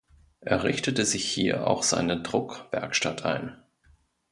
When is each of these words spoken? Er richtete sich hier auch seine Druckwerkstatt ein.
Er 0.39 0.63
richtete 0.63 1.05
sich 1.05 1.25
hier 1.29 1.67
auch 1.67 1.83
seine 1.83 2.23
Druckwerkstatt 2.23 3.23
ein. 3.23 3.61